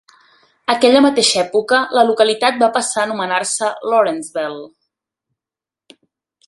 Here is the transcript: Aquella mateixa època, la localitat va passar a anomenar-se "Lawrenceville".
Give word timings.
Aquella 0.73 1.01
mateixa 1.05 1.35
època, 1.41 1.81
la 1.97 2.05
localitat 2.11 2.57
va 2.63 2.71
passar 2.79 3.03
a 3.03 3.05
anomenar-se 3.09 3.69
"Lawrenceville". 3.93 4.67